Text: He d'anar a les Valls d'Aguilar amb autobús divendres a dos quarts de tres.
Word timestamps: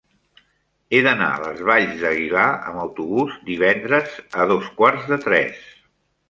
He 0.93 1.01
d'anar 1.07 1.27
a 1.33 1.43
les 1.43 1.59
Valls 1.67 2.01
d'Aguilar 2.03 2.45
amb 2.71 2.79
autobús 2.85 3.37
divendres 3.51 4.17
a 4.45 4.49
dos 4.55 4.73
quarts 4.81 5.07
de 5.13 5.21
tres. 5.29 5.63